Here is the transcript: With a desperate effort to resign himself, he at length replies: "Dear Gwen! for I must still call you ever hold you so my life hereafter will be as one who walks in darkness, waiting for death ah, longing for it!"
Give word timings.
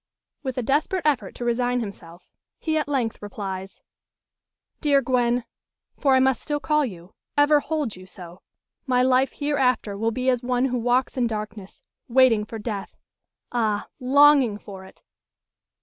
With 0.41 0.57
a 0.57 0.63
desperate 0.63 1.05
effort 1.05 1.35
to 1.35 1.45
resign 1.45 1.79
himself, 1.79 2.27
he 2.57 2.75
at 2.75 2.87
length 2.87 3.21
replies: 3.21 3.81
"Dear 4.79 4.99
Gwen! 4.99 5.43
for 5.95 6.15
I 6.15 6.19
must 6.19 6.41
still 6.41 6.59
call 6.59 6.83
you 6.83 7.13
ever 7.37 7.59
hold 7.59 7.95
you 7.95 8.07
so 8.07 8.41
my 8.87 9.03
life 9.03 9.33
hereafter 9.33 9.95
will 9.95 10.09
be 10.09 10.27
as 10.27 10.41
one 10.41 10.65
who 10.65 10.79
walks 10.79 11.17
in 11.17 11.27
darkness, 11.27 11.83
waiting 12.07 12.45
for 12.45 12.57
death 12.57 12.97
ah, 13.51 13.89
longing 13.99 14.57
for 14.57 14.85
it!" 14.85 15.03